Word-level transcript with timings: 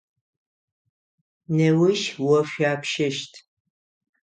Неущ 1.55 2.01
ошъопщэщт. 2.35 3.33